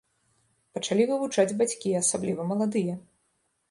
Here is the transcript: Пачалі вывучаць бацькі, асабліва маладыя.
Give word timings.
Пачалі 0.77 1.05
вывучаць 1.13 1.55
бацькі, 1.61 1.97
асабліва 2.03 2.51
маладыя. 2.55 2.93